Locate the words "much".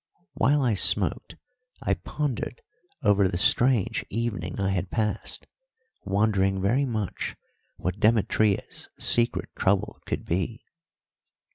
6.85-7.35